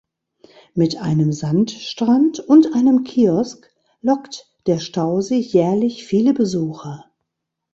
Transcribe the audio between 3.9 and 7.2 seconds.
lockt der Stausee jährlich viele Besucher.